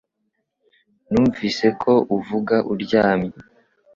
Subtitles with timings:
[1.11, 3.35] Numvise ko uvuga uryamye.